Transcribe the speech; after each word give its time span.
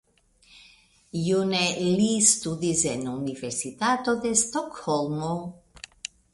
June 1.25 1.59
li 1.99 2.07
studis 2.29 2.83
en 2.95 3.05
Universitato 3.19 4.19
de 4.27 4.35
Stokholmo. 4.43 5.33